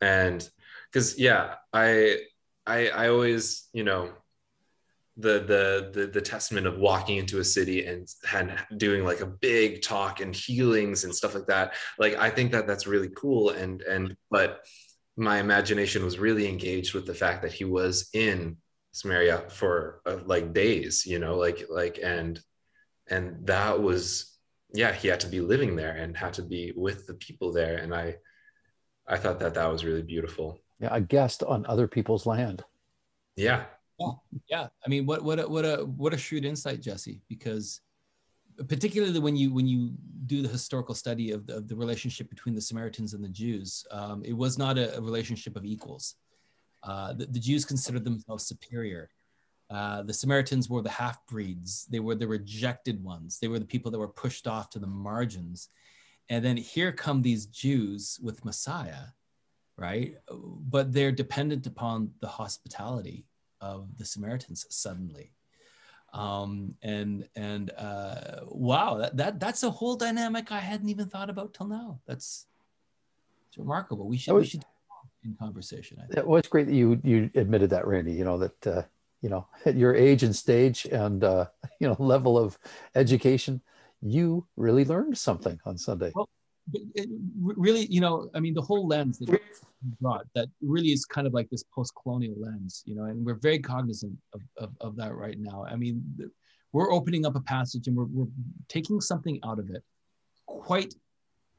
and 0.00 0.48
because 0.90 1.18
yeah, 1.18 1.54
I 1.72 2.18
I 2.66 2.88
I 2.88 3.08
always 3.08 3.68
you 3.72 3.84
know 3.84 4.10
the 5.22 5.90
the 5.94 6.06
the 6.12 6.20
testament 6.20 6.66
of 6.66 6.78
walking 6.78 7.16
into 7.16 7.40
a 7.40 7.44
city 7.44 7.86
and 7.86 8.08
and 8.34 8.58
doing 8.76 9.04
like 9.04 9.20
a 9.20 9.26
big 9.26 9.82
talk 9.82 10.20
and 10.20 10.34
healings 10.34 11.04
and 11.04 11.14
stuff 11.14 11.34
like 11.34 11.46
that. 11.46 11.74
Like 11.98 12.16
i 12.16 12.28
think 12.28 12.52
that 12.52 12.66
that's 12.66 12.86
really 12.86 13.10
cool 13.16 13.50
and 13.50 13.82
and 13.82 14.16
but 14.30 14.60
my 15.16 15.38
imagination 15.38 16.04
was 16.04 16.18
really 16.18 16.48
engaged 16.48 16.94
with 16.94 17.06
the 17.06 17.14
fact 17.14 17.42
that 17.42 17.52
he 17.52 17.64
was 17.64 18.08
in 18.14 18.56
samaria 18.92 19.44
for 19.48 20.00
uh, 20.06 20.18
like 20.26 20.52
days 20.52 21.04
you 21.06 21.18
know 21.18 21.36
like 21.36 21.66
like 21.70 21.98
and 22.02 22.40
and 23.08 23.46
that 23.46 23.80
was 23.80 24.38
yeah 24.74 24.92
he 24.92 25.08
had 25.08 25.20
to 25.20 25.28
be 25.28 25.40
living 25.40 25.76
there 25.76 25.92
and 25.92 26.16
had 26.16 26.32
to 26.34 26.42
be 26.42 26.72
with 26.76 27.06
the 27.06 27.14
people 27.14 27.52
there. 27.52 27.76
And 27.76 27.94
i 27.94 28.16
i 29.06 29.16
thought 29.16 29.40
that 29.40 29.54
that 29.54 29.70
was 29.70 29.84
really 29.84 30.02
beautiful. 30.02 30.58
Yeah 30.80 30.88
a 30.92 31.00
guest 31.00 31.42
on 31.42 31.66
other 31.66 31.86
people's 31.86 32.26
land. 32.26 32.64
Yeah 33.36 33.64
yeah. 34.48 34.68
I 34.84 34.88
mean, 34.88 35.06
what 35.06 35.22
what 35.22 35.38
a, 35.40 35.48
what 35.48 35.64
a 35.64 35.84
what 35.84 36.14
a 36.14 36.18
shrewd 36.18 36.44
insight, 36.44 36.80
Jesse. 36.80 37.20
Because 37.28 37.80
particularly 38.68 39.18
when 39.18 39.36
you 39.36 39.52
when 39.52 39.66
you 39.66 39.92
do 40.26 40.42
the 40.42 40.48
historical 40.48 40.94
study 40.94 41.30
of 41.32 41.46
the, 41.46 41.56
of 41.56 41.68
the 41.68 41.76
relationship 41.76 42.28
between 42.30 42.54
the 42.54 42.60
Samaritans 42.60 43.14
and 43.14 43.24
the 43.24 43.28
Jews, 43.28 43.84
um, 43.90 44.22
it 44.24 44.32
was 44.32 44.58
not 44.58 44.78
a, 44.78 44.96
a 44.96 45.00
relationship 45.00 45.56
of 45.56 45.64
equals. 45.64 46.16
Uh, 46.82 47.12
the, 47.12 47.26
the, 47.26 47.38
Jews 47.38 47.64
considered 47.64 48.04
themselves 48.04 48.44
superior. 48.44 49.08
Uh, 49.70 50.02
the 50.02 50.12
Samaritans 50.12 50.68
were 50.68 50.82
the 50.82 50.90
half 50.90 51.24
breeds. 51.26 51.86
They 51.86 52.00
were 52.00 52.16
the 52.16 52.26
rejected 52.26 53.02
ones. 53.02 53.38
They 53.38 53.48
were 53.48 53.60
the 53.60 53.64
people 53.64 53.90
that 53.90 53.98
were 53.98 54.08
pushed 54.08 54.48
off 54.48 54.68
to 54.70 54.78
the 54.80 54.86
margins. 54.88 55.68
And 56.28 56.44
then 56.44 56.56
here 56.56 56.92
come 56.92 57.22
these 57.22 57.46
Jews 57.46 58.18
with 58.22 58.44
Messiah, 58.44 59.06
right? 59.76 60.16
But 60.30 60.92
they're 60.92 61.12
dependent 61.12 61.66
upon 61.66 62.10
the 62.20 62.28
hospitality 62.28 63.26
of 63.62 63.96
the 63.96 64.04
Samaritans 64.04 64.66
suddenly. 64.68 65.32
Um, 66.12 66.74
and 66.82 67.26
and 67.34 67.70
uh, 67.70 68.40
wow, 68.46 68.98
that, 68.98 69.16
that 69.16 69.40
that's 69.40 69.62
a 69.62 69.70
whole 69.70 69.96
dynamic 69.96 70.52
I 70.52 70.60
hadn't 70.60 70.90
even 70.90 71.08
thought 71.08 71.30
about 71.30 71.54
till 71.54 71.68
now. 71.68 72.00
That's 72.06 72.46
it's 73.48 73.56
remarkable. 73.56 74.06
We 74.06 74.18
should 74.18 74.34
was, 74.34 74.42
we 74.42 74.48
should 74.48 74.64
in 75.24 75.34
conversation. 75.38 75.98
I 76.00 76.06
think. 76.06 76.18
It 76.18 76.26
was 76.26 76.46
great 76.48 76.66
that 76.66 76.74
you 76.74 77.00
you 77.02 77.30
admitted 77.34 77.70
that, 77.70 77.86
Randy. 77.86 78.12
You 78.12 78.24
know 78.24 78.38
that 78.38 78.66
uh, 78.66 78.82
you 79.22 79.30
know 79.30 79.46
at 79.64 79.76
your 79.76 79.94
age 79.94 80.22
and 80.22 80.36
stage 80.36 80.84
and 80.84 81.24
uh, 81.24 81.46
you 81.80 81.88
know 81.88 81.96
level 81.98 82.38
of 82.38 82.58
education, 82.94 83.62
you 84.02 84.46
really 84.56 84.84
learned 84.84 85.16
something 85.16 85.58
on 85.64 85.78
Sunday. 85.78 86.12
Well, 86.14 86.28
Uh, 86.98 87.02
really, 87.40 87.86
you 87.86 88.00
know, 88.00 88.30
I 88.34 88.40
mean, 88.40 88.54
the 88.54 88.62
whole 88.62 88.86
lens 88.86 89.18
that 89.18 89.40
brought 90.00 90.26
that 90.34 90.48
really 90.60 90.92
is 90.92 91.04
kind 91.04 91.26
of 91.26 91.34
like 91.34 91.50
this 91.50 91.64
post-colonial 91.74 92.36
lens, 92.38 92.82
you 92.86 92.94
know, 92.94 93.04
and 93.04 93.24
we're 93.24 93.34
very 93.34 93.58
cognizant 93.58 94.16
of, 94.32 94.40
of, 94.56 94.70
of 94.80 94.96
that 94.96 95.14
right 95.14 95.38
now. 95.38 95.64
I 95.68 95.74
mean, 95.76 96.02
we're 96.72 96.92
opening 96.92 97.26
up 97.26 97.34
a 97.34 97.40
passage 97.40 97.88
and 97.88 97.96
we're, 97.96 98.04
we're 98.04 98.30
taking 98.68 99.00
something 99.00 99.40
out 99.44 99.58
of 99.58 99.70
it 99.70 99.82
quite 100.46 100.94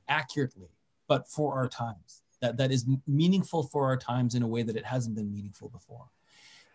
accurately, 0.07 0.69
but 1.07 1.27
for 1.27 1.53
our 1.53 1.67
times 1.67 2.23
that, 2.41 2.55
that 2.57 2.71
is 2.71 2.87
meaningful 3.05 3.63
for 3.63 3.85
our 3.85 3.97
times 3.97 4.35
in 4.35 4.41
a 4.41 4.47
way 4.47 4.63
that 4.63 4.77
it 4.77 4.85
hasn't 4.85 5.15
been 5.15 5.31
meaningful 5.31 5.69
before. 5.69 6.05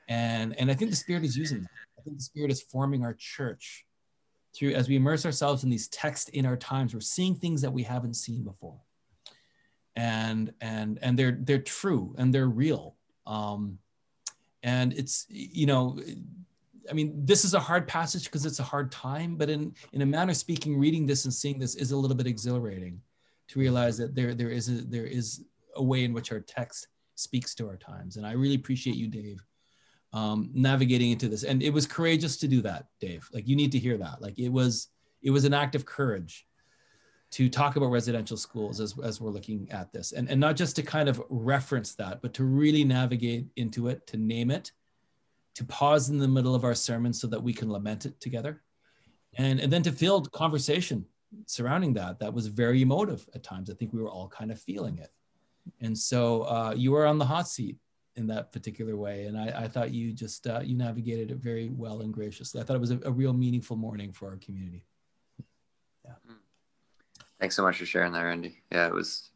And, 0.09 0.55
and 0.61 0.71
I 0.71 0.75
think 0.75 0.91
the 0.91 0.97
spirit 0.97 1.25
is 1.25 1.37
using 1.37 1.63
that. 1.63 1.71
I 1.99 2.03
think 2.03 2.19
the 2.19 2.23
spirit 2.23 2.51
is 2.51 2.61
forming 2.61 3.05
our 3.05 3.15
church 3.15 3.87
through 4.55 4.73
as 4.73 4.89
we 4.89 4.97
immerse 4.97 5.27
ourselves 5.27 5.65
in 5.65 5.71
these 5.71 5.89
texts 5.89 6.29
in 6.31 6.47
our 6.47 6.57
times, 6.57 6.95
we're 6.95 7.01
seeing 7.01 7.35
things 7.35 7.63
that 7.63 7.73
we 7.73 7.83
haven't 7.83 8.15
seen 8.15 8.43
before. 8.43 8.81
And 9.97 10.53
and 10.61 10.99
and 11.03 11.19
they're 11.19 11.39
they're 11.41 11.59
true 11.59 12.15
and 12.19 12.33
they're 12.33 12.49
real 12.49 12.95
um, 13.29 13.79
and 14.65 14.93
it's 14.95 15.27
you 15.29 15.67
know 15.67 16.01
i 16.91 16.93
mean 16.93 17.13
this 17.25 17.45
is 17.45 17.55
a 17.55 17.61
hard 17.61 17.87
passage 17.87 18.25
because 18.25 18.45
it's 18.45 18.59
a 18.59 18.65
hard 18.65 18.91
time 18.91 19.37
but 19.37 19.49
in 19.49 19.73
in 19.93 20.03
a 20.03 20.07
manner 20.07 20.35
speaking 20.35 20.79
reading 20.79 21.07
this 21.07 21.25
and 21.25 21.35
seeing 21.35 21.59
this 21.59 21.77
is 21.77 21.93
a 21.93 21.97
little 21.97 22.17
bit 22.17 22.27
exhilarating 22.27 23.01
to 23.47 23.61
realize 23.61 23.97
that 23.97 24.15
there 24.15 24.35
there 24.35 24.51
is 24.51 24.69
a 24.69 24.73
there 24.73 25.07
is 25.07 25.45
a 25.77 25.83
way 25.83 26.03
in 26.03 26.13
which 26.13 26.33
our 26.33 26.41
text 26.41 26.89
speaks 27.15 27.55
to 27.55 27.69
our 27.69 27.77
times 27.77 28.17
and 28.17 28.27
i 28.27 28.33
really 28.33 28.57
appreciate 28.57 28.97
you 28.97 29.07
dave 29.07 29.45
um, 30.13 30.51
navigating 30.55 31.11
into 31.11 31.29
this. 31.29 31.45
And 31.45 31.63
it 31.63 31.71
was 31.71 31.87
courageous 31.87 32.37
to 32.39 32.49
do 32.49 32.63
that 32.63 32.87
dave. 33.01 33.29
Like 33.33 33.47
you 33.47 33.57
need 33.57 33.73
to 33.73 33.79
hear 33.79 33.97
that. 33.99 34.21
Like 34.23 34.39
it 34.39 34.49
was 34.49 34.89
it 35.23 35.31
was 35.31 35.45
an 35.45 35.55
act 35.55 35.75
of 35.75 35.85
courage 35.85 36.47
to 37.31 37.49
talk 37.51 37.77
about 37.77 37.91
residential 37.91 38.37
schools 38.37 38.81
as, 38.81 38.95
as 39.03 39.21
we're 39.21 39.31
looking 39.31 39.69
at 39.71 39.93
this. 39.93 40.13
And, 40.13 40.31
and 40.31 40.41
not 40.41 40.57
just 40.57 40.77
to 40.77 40.83
kind 40.83 41.09
of 41.09 41.23
reference 41.29 41.95
that 41.97 42.23
but 42.23 42.33
to 42.35 42.45
really 42.45 42.85
navigate 42.85 43.49
into 43.57 43.89
it 43.89 44.07
to 44.07 44.17
name 44.17 44.51
it 44.51 44.73
to 45.57 45.65
pause 45.65 46.09
in 46.09 46.19
the 46.19 46.29
middle 46.29 46.55
of 46.55 46.65
our 46.65 46.75
sermon 46.75 47.13
so 47.13 47.27
that 47.27 47.43
we 47.43 47.53
can 47.53 47.71
lament 47.71 48.07
it 48.07 48.21
together. 48.21 48.63
And, 49.37 49.61
and 49.61 49.73
then 49.73 49.83
to 49.83 49.93
field 49.93 50.31
conversation 50.33 51.05
surrounding 51.47 51.93
that 51.95 52.21
that 52.21 52.33
was 52.33 52.47
very 52.47 52.81
emotive 52.81 53.29
at 53.35 53.43
times. 53.43 53.69
I 53.69 53.75
think 53.75 53.93
we 53.93 54.01
were 54.01 54.09
all 54.09 54.29
kind 54.29 54.51
of 54.51 54.61
feeling 54.61 54.99
it. 54.99 55.11
And 55.81 55.97
so 55.97 56.43
uh, 56.43 56.75
you 56.77 56.93
were 56.93 57.07
on 57.07 57.19
the 57.19 57.27
hot 57.27 57.49
seat 57.49 57.77
in 58.19 58.27
that 58.27 58.53
particular 58.53 58.97
way 58.97 59.25
and 59.25 59.39
i, 59.39 59.65
I 59.65 59.69
thought 59.69 59.93
you 59.93 60.13
just 60.13 60.47
uh, 60.47 60.61
you 60.63 60.77
navigated 60.77 61.31
it 61.31 61.39
very 61.39 61.69
well 61.69 62.01
and 62.03 62.13
graciously 62.13 62.61
i 62.61 62.65
thought 62.65 62.77
it 62.77 62.81
was 62.81 62.91
a, 62.91 63.01
a 63.05 63.11
real 63.11 63.33
meaningful 63.33 63.77
morning 63.77 64.13
for 64.13 64.29
our 64.29 64.37
community 64.37 64.85
yeah 66.05 66.13
Thanks 67.41 67.55
so 67.55 67.63
much 67.63 67.79
for 67.79 67.87
sharing 67.87 68.13
that, 68.13 68.23
Randy. 68.23 68.63
Yeah, 68.73 68.89
it 68.89 68.95
was 68.95 69.31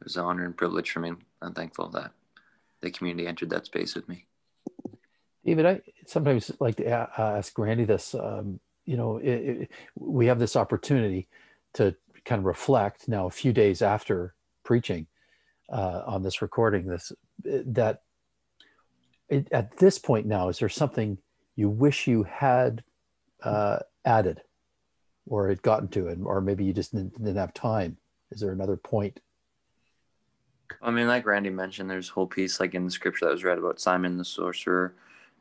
it 0.00 0.04
was 0.04 0.16
an 0.16 0.24
honor 0.24 0.44
and 0.44 0.56
privilege 0.56 0.90
for 0.90 1.00
me. 1.00 1.12
I'm 1.40 1.54
thankful 1.54 1.88
that 1.90 2.12
the 2.82 2.90
community 2.90 3.26
entered 3.26 3.50
that 3.50 3.66
space 3.66 3.94
with 3.94 4.08
me. 4.08 4.26
David, 5.44 5.66
I 5.66 5.80
sometimes 6.06 6.50
like 6.60 6.76
to 6.76 6.88
ask 7.18 7.58
Randy 7.58 7.84
this. 7.84 8.14
Um, 8.14 8.60
you 8.84 8.98
know, 8.98 9.16
it, 9.16 9.28
it, 9.28 9.70
we 9.98 10.26
have 10.26 10.38
this 10.38 10.56
opportunity 10.56 11.28
to 11.74 11.96
kind 12.26 12.40
of 12.40 12.44
reflect 12.44 13.08
now, 13.08 13.26
a 13.26 13.30
few 13.30 13.52
days 13.52 13.80
after 13.80 14.34
preaching 14.62 15.06
uh, 15.70 16.02
on 16.06 16.22
this 16.22 16.42
recording. 16.42 16.86
This 16.86 17.10
that 17.42 18.02
it, 19.28 19.48
at 19.52 19.76
this 19.78 19.98
point 19.98 20.26
now, 20.26 20.48
is 20.48 20.58
there 20.58 20.68
something 20.68 21.18
you 21.56 21.68
wish 21.68 22.06
you 22.06 22.24
had 22.24 22.82
uh, 23.42 23.78
added 24.04 24.42
or 25.26 25.48
had 25.48 25.62
gotten 25.62 25.88
to 25.88 26.08
it, 26.08 26.18
or 26.22 26.40
maybe 26.40 26.64
you 26.64 26.72
just 26.72 26.92
didn't, 26.94 27.14
didn't 27.14 27.36
have 27.36 27.54
time? 27.54 27.96
Is 28.30 28.40
there 28.40 28.52
another 28.52 28.76
point? 28.76 29.20
I 30.82 30.90
mean, 30.90 31.06
like 31.06 31.26
Randy 31.26 31.50
mentioned, 31.50 31.90
there's 31.90 32.10
a 32.10 32.12
whole 32.12 32.26
piece 32.26 32.60
like 32.60 32.74
in 32.74 32.84
the 32.84 32.90
scripture 32.90 33.26
that 33.26 33.32
was 33.32 33.44
read 33.44 33.58
about 33.58 33.80
Simon 33.80 34.18
the 34.18 34.24
sorcerer, 34.24 34.94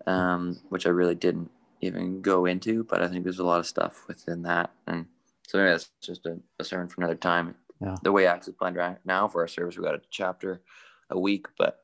um, 0.05 0.59
which 0.69 0.85
I 0.85 0.89
really 0.89 1.15
didn't 1.15 1.49
even 1.81 2.21
go 2.21 2.45
into, 2.45 2.83
but 2.83 3.01
I 3.01 3.07
think 3.07 3.23
there's 3.23 3.39
a 3.39 3.45
lot 3.45 3.59
of 3.59 3.65
stuff 3.65 4.05
within 4.07 4.43
that. 4.43 4.71
And 4.87 5.05
so 5.47 5.57
maybe 5.57 5.71
that's 5.71 5.89
just 6.01 6.25
a, 6.25 6.37
a 6.59 6.63
sermon 6.63 6.87
for 6.87 7.01
another 7.01 7.15
time. 7.15 7.55
Yeah. 7.81 7.95
The 8.03 8.11
way 8.11 8.25
Acts 8.25 8.47
is 8.47 8.53
planned 8.55 8.77
right 8.77 8.97
now 9.05 9.27
for 9.27 9.41
our 9.41 9.47
service, 9.47 9.77
we 9.77 9.83
got 9.83 9.95
a 9.95 10.01
chapter 10.09 10.61
a 11.09 11.19
week, 11.19 11.47
but 11.57 11.82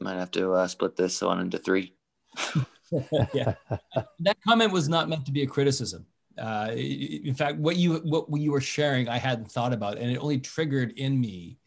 might 0.00 0.16
have 0.16 0.30
to 0.32 0.52
uh, 0.52 0.68
split 0.68 0.96
this 0.96 1.20
one 1.20 1.40
into 1.40 1.58
three. 1.58 1.94
yeah, 3.34 3.54
that 4.20 4.36
comment 4.46 4.72
was 4.72 4.88
not 4.88 5.08
meant 5.08 5.26
to 5.26 5.32
be 5.32 5.42
a 5.42 5.46
criticism. 5.46 6.06
Uh, 6.38 6.70
in 6.72 7.34
fact, 7.34 7.58
what 7.58 7.76
you 7.76 7.96
what 8.04 8.40
you 8.40 8.52
were 8.52 8.60
sharing, 8.60 9.08
I 9.08 9.18
hadn't 9.18 9.50
thought 9.50 9.72
about, 9.72 9.98
and 9.98 10.10
it 10.10 10.18
only 10.18 10.38
triggered 10.38 10.92
in 10.92 11.20
me 11.20 11.58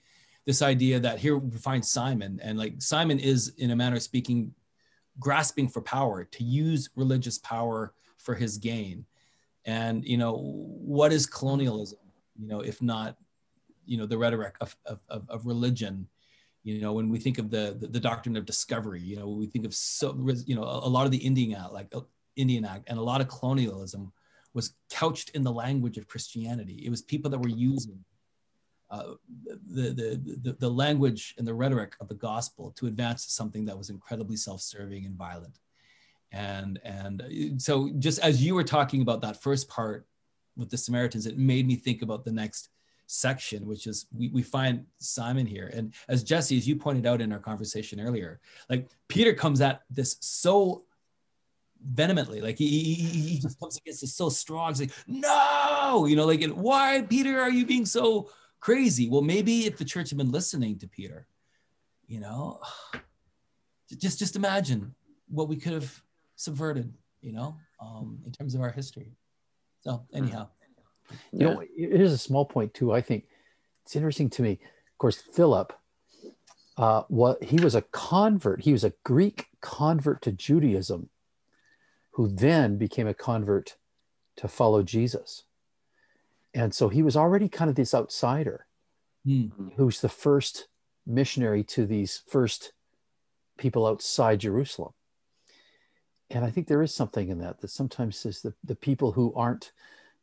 this 0.46 0.62
idea 0.62 1.00
that 1.00 1.20
here 1.20 1.38
we 1.38 1.58
find 1.58 1.86
Simon, 1.86 2.40
and 2.42 2.58
like 2.58 2.82
Simon 2.82 3.20
is, 3.20 3.54
in 3.58 3.72
a 3.72 3.76
manner 3.76 3.98
of 3.98 4.02
speaking, 4.02 4.54
grasping 5.20 5.68
for 5.68 5.82
power 5.82 6.24
to 6.24 6.44
use 6.44 6.90
religious 6.96 7.38
power 7.38 7.94
for 8.18 8.34
his 8.34 8.58
gain. 8.58 9.06
And 9.66 10.06
you 10.06 10.18
know, 10.18 10.38
what 10.38 11.12
is 11.12 11.26
colonialism? 11.26 12.00
You 12.40 12.48
know, 12.48 12.62
if 12.62 12.82
not, 12.82 13.18
you 13.86 13.98
know, 13.98 14.06
the 14.06 14.18
rhetoric 14.18 14.56
of 14.62 14.76
of, 14.86 15.30
of 15.30 15.46
religion. 15.46 16.08
You 16.64 16.80
know, 16.80 16.94
when 16.94 17.10
we 17.10 17.20
think 17.20 17.40
of 17.40 17.50
the, 17.50 17.76
the, 17.80 17.88
the 17.88 18.00
doctrine 18.00 18.38
of 18.38 18.46
discovery, 18.46 19.02
you 19.02 19.16
know, 19.18 19.28
we 19.30 19.48
think 19.48 19.66
of 19.66 19.74
so 19.74 20.16
you 20.46 20.56
know 20.56 20.64
a, 20.64 20.88
a 20.88 20.90
lot 20.90 21.06
of 21.06 21.12
the 21.12 21.18
Indian 21.18 21.60
Act, 21.60 21.74
like 21.74 21.88
uh, 21.94 22.02
Indian 22.36 22.66
Act, 22.66 22.84
and 22.88 23.00
a 23.00 23.02
lot 23.02 23.22
of 23.22 23.28
colonialism 23.28 24.12
was 24.54 24.76
couched 24.90 25.30
in 25.30 25.44
the 25.44 25.52
language 25.52 25.98
of 25.98 26.08
Christianity. 26.08 26.84
It 26.86 26.90
was 26.90 27.02
people 27.02 27.32
that 27.32 27.40
were 27.40 27.50
using 27.50 28.04
uh, 28.92 29.14
the, 29.70 29.94
the, 29.94 30.40
the, 30.42 30.54
the, 30.60 30.70
language 30.70 31.34
and 31.38 31.48
the 31.48 31.54
rhetoric 31.54 31.96
of 32.02 32.10
the 32.10 32.16
gospel 32.16 32.72
to 32.72 32.88
advance 32.88 33.26
something 33.26 33.64
that 33.64 33.78
was 33.78 33.90
incredibly 33.90 34.36
self-serving 34.36 35.06
and 35.06 35.16
violent. 35.16 35.60
And, 36.34 36.78
and 36.84 37.22
uh, 37.22 37.58
so 37.58 37.90
just 38.00 38.20
as 38.20 38.44
you 38.44 38.54
were 38.54 38.66
talking 38.66 39.02
about 39.02 39.22
that 39.22 39.42
first 39.42 39.70
part 39.70 40.06
with 40.58 40.70
the 40.70 40.78
Samaritans, 40.78 41.26
it 41.26 41.38
made 41.38 41.66
me 41.66 41.78
think 41.78 42.02
about 42.02 42.26
the 42.26 42.34
next 42.34 42.70
section, 43.12 43.66
which 43.66 43.88
is 43.88 44.06
we, 44.16 44.30
we 44.30 44.42
find 44.42 44.86
Simon 44.98 45.46
here. 45.46 45.70
And 45.74 45.94
as 46.08 46.24
Jesse, 46.24 46.58
as 46.58 46.68
you 46.68 46.78
pointed 46.78 47.06
out 47.06 47.22
in 47.22 47.34
our 47.34 47.40
conversation 47.40 48.00
earlier, 48.00 48.40
like 48.70 48.88
Peter 49.10 49.34
comes 49.34 49.60
at 49.60 49.82
this 49.90 50.16
so 50.22 50.84
vehemently. 51.84 52.40
Like 52.40 52.58
he, 52.58 52.68
he, 52.68 52.94
he 52.94 53.40
just 53.40 53.60
comes 53.60 53.78
against 53.78 54.04
it 54.04 54.08
so 54.08 54.30
strong. 54.30 54.74
Like, 54.80 54.92
no, 55.08 56.06
you 56.08 56.16
know, 56.16 56.26
like, 56.26 56.42
and 56.42 56.54
why, 56.54 57.02
Peter, 57.02 57.42
are 57.42 57.50
you 57.50 57.66
being 57.66 57.86
so 57.86 58.30
crazy? 58.62 59.10
Well, 59.10 59.22
maybe 59.22 59.66
if 59.66 59.78
the 59.78 59.86
church 59.86 60.10
had 60.10 60.18
been 60.18 60.32
listening 60.32 60.80
to 60.80 60.88
Peter, 60.88 61.28
you 62.08 62.22
know, 62.22 62.62
just 63.98 64.20
just 64.20 64.38
imagine 64.38 64.96
what 65.28 65.50
we 65.50 65.58
could 65.58 65.74
have 65.74 66.02
subverted, 66.38 66.94
you 67.22 67.34
know, 67.34 67.58
um, 67.82 68.20
in 68.26 68.32
terms 68.32 68.56
of 68.56 68.62
our 68.62 68.72
history. 68.72 69.12
So 69.82 70.06
anyhow, 70.14 70.48
you 71.32 71.40
know, 71.40 71.64
here's 71.76 72.14
a 72.14 72.18
small 72.18 72.46
point 72.46 72.74
too. 72.74 72.92
I 72.92 73.02
think 73.02 73.26
it's 73.86 73.96
interesting 73.96 74.30
to 74.32 74.42
me. 74.42 74.52
Of 74.54 74.98
course, 74.98 75.18
Philip, 75.18 75.74
uh, 76.78 77.04
what 77.08 77.44
he 77.44 77.60
was 77.60 77.76
a 77.76 77.82
convert. 77.82 78.62
He 78.62 78.72
was 78.72 78.84
a 78.84 78.94
Greek 79.04 79.48
convert 79.62 80.22
to 80.24 80.32
Judaism 80.32 81.10
who 82.12 82.28
then 82.28 82.78
became 82.78 83.08
a 83.08 83.14
convert 83.14 83.78
to 84.38 84.48
follow 84.48 84.84
Jesus. 84.84 85.44
And 86.54 86.74
so 86.74 86.90
he 86.90 87.02
was 87.02 87.16
already 87.16 87.48
kind 87.48 87.70
of 87.70 87.76
this 87.76 87.94
outsider 87.94 88.66
mm. 89.26 89.52
who's 89.78 90.02
the 90.02 90.10
first 90.10 90.68
missionary 91.06 91.64
to 91.64 91.86
these 91.86 92.24
first 92.28 92.74
people 93.58 93.86
outside 93.86 94.40
Jerusalem. 94.40 94.94
And 96.30 96.46
I 96.46 96.50
think 96.50 96.68
there 96.68 96.82
is 96.82 96.94
something 96.94 97.30
in 97.30 97.40
that, 97.40 97.62
that 97.62 97.70
sometimes 97.70 98.26
is 98.26 98.42
the, 98.42 98.54
the 98.64 98.76
people 98.76 99.12
who 99.12 99.34
aren't 99.36 99.72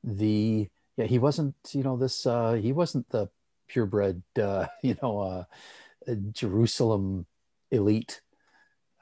the, 0.02 0.68
yeah, 0.98 1.06
he 1.06 1.18
wasn't, 1.20 1.54
you 1.72 1.84
know, 1.84 1.96
this, 1.96 2.26
uh, 2.26 2.54
he 2.54 2.72
wasn't 2.72 3.08
the 3.10 3.28
purebred, 3.68 4.20
uh, 4.42 4.66
you 4.82 4.96
know, 5.00 5.20
uh, 5.20 5.44
Jerusalem 6.32 7.24
elite 7.70 8.20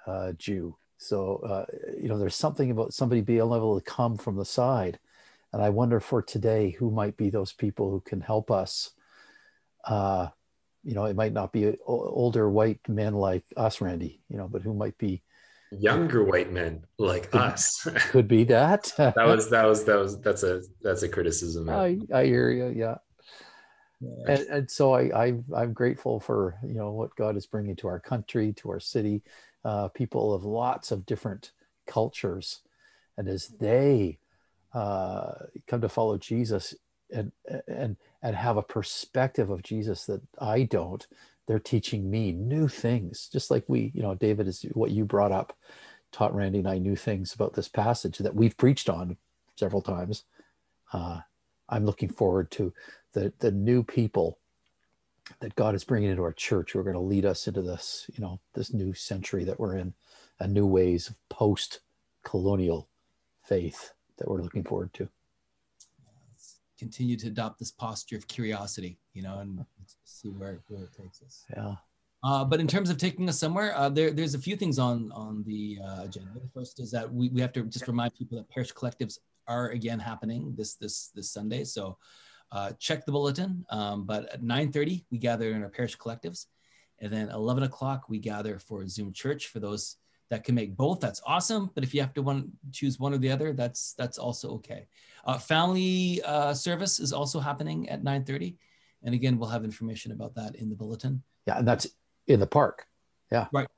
uh, 0.06 0.32
Jew. 0.32 0.76
So, 0.98 1.36
uh, 1.36 1.64
you 1.98 2.08
know, 2.08 2.18
there's 2.18 2.36
something 2.36 2.70
about 2.70 2.92
somebody 2.92 3.22
being 3.22 3.40
able 3.40 3.80
to 3.80 3.84
come 3.84 4.18
from 4.18 4.36
the 4.36 4.44
side. 4.44 4.98
And 5.52 5.62
I 5.62 5.70
wonder 5.70 6.00
for 6.00 6.20
today 6.20 6.70
who 6.70 6.90
might 6.90 7.16
be 7.16 7.30
those 7.30 7.52
people 7.52 7.90
who 7.90 8.00
can 8.00 8.20
help 8.20 8.50
us. 8.50 8.90
Uh, 9.84 10.28
you 10.84 10.94
know, 10.94 11.06
it 11.06 11.16
might 11.16 11.32
not 11.32 11.52
be 11.52 11.76
older 11.86 12.48
white 12.50 12.80
men 12.88 13.14
like 13.14 13.44
us, 13.56 13.80
Randy, 13.80 14.20
you 14.28 14.36
know, 14.36 14.48
but 14.48 14.62
who 14.62 14.74
might 14.74 14.98
be 14.98 15.22
younger 15.70 16.24
white 16.24 16.52
men 16.52 16.84
like 16.98 17.34
us. 17.34 17.86
could 18.10 18.28
be 18.28 18.44
that. 18.44 18.92
that 18.96 19.16
was, 19.16 19.50
that 19.50 19.64
was, 19.64 19.84
that 19.84 19.98
was, 19.98 20.20
that's 20.20 20.42
a, 20.42 20.62
that's 20.82 21.02
a 21.02 21.08
criticism. 21.08 21.68
I, 21.68 21.98
I 22.14 22.24
hear 22.24 22.50
you. 22.50 22.68
Yeah. 22.68 22.96
And, 24.26 24.40
and, 24.40 24.70
so 24.70 24.94
I, 24.94 25.26
I 25.26 25.34
I'm 25.56 25.72
grateful 25.72 26.20
for 26.20 26.58
you 26.62 26.74
know 26.74 26.92
what 26.92 27.16
God 27.16 27.34
is 27.34 27.46
bringing 27.46 27.76
to 27.76 27.88
our 27.88 27.98
country, 27.98 28.52
to 28.58 28.70
our 28.70 28.80
city, 28.80 29.22
uh, 29.64 29.88
people 29.88 30.34
of 30.34 30.44
lots 30.44 30.90
of 30.90 31.06
different 31.06 31.52
cultures. 31.86 32.60
And 33.16 33.26
as 33.26 33.48
they 33.48 34.18
uh, 34.74 35.32
come 35.66 35.80
to 35.80 35.88
follow 35.88 36.18
Jesus 36.18 36.74
and, 37.10 37.32
and, 37.66 37.96
and 38.22 38.36
have 38.36 38.58
a 38.58 38.62
perspective 38.62 39.48
of 39.48 39.62
Jesus 39.62 40.04
that 40.06 40.20
I 40.38 40.64
don't, 40.64 41.06
they're 41.46 41.58
teaching 41.58 42.10
me 42.10 42.32
new 42.32 42.68
things, 42.68 43.28
just 43.32 43.50
like 43.50 43.64
we, 43.68 43.92
you 43.94 44.02
know, 44.02 44.14
David 44.14 44.48
is 44.48 44.62
what 44.72 44.90
you 44.90 45.04
brought 45.04 45.32
up, 45.32 45.56
taught 46.12 46.34
Randy 46.34 46.58
and 46.58 46.68
I 46.68 46.78
new 46.78 46.96
things 46.96 47.32
about 47.32 47.54
this 47.54 47.68
passage 47.68 48.18
that 48.18 48.34
we've 48.34 48.56
preached 48.56 48.88
on 48.88 49.16
several 49.56 49.82
times. 49.82 50.24
Uh, 50.92 51.20
I'm 51.68 51.84
looking 51.84 52.08
forward 52.08 52.50
to 52.52 52.72
the, 53.12 53.32
the 53.38 53.50
new 53.50 53.82
people 53.82 54.38
that 55.40 55.56
God 55.56 55.74
is 55.74 55.84
bringing 55.84 56.10
into 56.10 56.22
our 56.22 56.32
church 56.32 56.72
who 56.72 56.78
are 56.78 56.84
going 56.84 56.94
to 56.94 57.00
lead 57.00 57.24
us 57.24 57.48
into 57.48 57.62
this, 57.62 58.08
you 58.14 58.22
know, 58.22 58.40
this 58.54 58.72
new 58.72 58.94
century 58.94 59.44
that 59.44 59.58
we're 59.58 59.76
in, 59.76 59.94
and 60.38 60.52
new 60.52 60.66
ways 60.66 61.08
of 61.08 61.16
post-colonial 61.28 62.88
faith 63.42 63.92
that 64.18 64.28
we're 64.28 64.42
looking 64.42 64.64
forward 64.64 64.92
to. 64.94 65.08
Continue 66.78 67.16
to 67.16 67.28
adopt 67.28 67.58
this 67.58 67.70
posture 67.70 68.16
of 68.16 68.26
curiosity, 68.28 68.98
you 69.14 69.22
know, 69.22 69.38
and 69.38 69.64
see 70.04 70.28
where, 70.30 70.60
where 70.68 70.84
it 70.84 70.92
takes 70.92 71.22
us. 71.22 71.44
Yeah. 71.54 71.74
Uh, 72.22 72.44
but 72.44 72.60
in 72.60 72.66
terms 72.66 72.90
of 72.90 72.98
taking 72.98 73.28
us 73.28 73.38
somewhere, 73.38 73.76
uh, 73.76 73.88
there, 73.88 74.10
there's 74.10 74.34
a 74.34 74.38
few 74.38 74.56
things 74.56 74.78
on 74.78 75.12
on 75.12 75.44
the 75.46 75.78
uh, 75.84 76.02
agenda. 76.04 76.30
The 76.34 76.48
first 76.52 76.80
is 76.80 76.90
that 76.90 77.12
we, 77.12 77.28
we 77.28 77.40
have 77.40 77.52
to 77.52 77.64
just 77.64 77.86
remind 77.86 78.14
people 78.14 78.36
that 78.38 78.48
parish 78.48 78.72
collectives 78.72 79.18
are 79.46 79.68
again 79.68 79.98
happening 79.98 80.54
this 80.56 80.74
this 80.74 81.10
this 81.14 81.30
Sunday. 81.30 81.64
So 81.64 81.98
uh, 82.52 82.72
check 82.78 83.04
the 83.06 83.12
bulletin. 83.12 83.64
Um, 83.70 84.06
but 84.06 84.32
at 84.32 84.42
9:30 84.42 85.04
we 85.10 85.18
gather 85.18 85.50
in 85.52 85.62
our 85.62 85.68
parish 85.68 85.96
collectives, 85.96 86.46
and 87.00 87.12
then 87.12 87.28
11 87.28 87.62
o'clock 87.62 88.08
we 88.08 88.18
gather 88.18 88.58
for 88.58 88.86
Zoom 88.88 89.12
church. 89.12 89.48
For 89.48 89.60
those 89.60 89.96
that 90.30 90.44
can 90.44 90.54
make 90.54 90.76
both, 90.76 91.00
that's 91.00 91.20
awesome. 91.26 91.70
But 91.74 91.84
if 91.84 91.94
you 91.94 92.00
have 92.00 92.14
to 92.14 92.22
one 92.22 92.50
choose 92.72 92.98
one 92.98 93.14
or 93.14 93.18
the 93.18 93.30
other, 93.30 93.52
that's 93.52 93.94
that's 93.94 94.18
also 94.18 94.50
okay. 94.54 94.88
Uh, 95.24 95.38
family 95.38 96.20
uh, 96.24 96.54
service 96.54 96.98
is 96.98 97.12
also 97.12 97.40
happening 97.40 97.88
at 97.88 98.02
9:30, 98.02 98.56
and 99.04 99.14
again 99.14 99.38
we'll 99.38 99.50
have 99.50 99.64
information 99.64 100.12
about 100.12 100.34
that 100.34 100.56
in 100.56 100.68
the 100.68 100.76
bulletin. 100.76 101.22
Yeah, 101.46 101.58
and 101.58 101.66
that's 101.66 101.86
in 102.26 102.40
the 102.40 102.46
park. 102.46 102.86
Yeah. 103.30 103.46
Right. 103.52 103.68